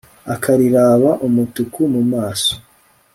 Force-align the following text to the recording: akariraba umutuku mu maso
akariraba 0.33 1.09
umutuku 1.27 1.79
mu 1.93 2.01
maso 2.11 2.53